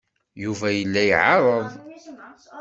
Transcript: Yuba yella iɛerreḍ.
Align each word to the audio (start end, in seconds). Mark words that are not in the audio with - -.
Yuba 0.43 0.67
yella 0.77 1.01
iɛerreḍ. 1.07 1.67